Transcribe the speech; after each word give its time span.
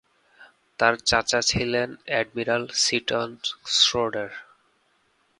তার 0.79 0.93
চাচা 1.05 1.39
ছিলেন 1.41 1.89
অ্যাডমিরাল 2.05 2.63
সিটন 2.83 3.29
শ্রোডার। 3.77 4.29